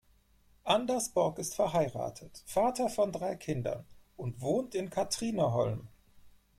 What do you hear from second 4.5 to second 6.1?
in Katrineholm.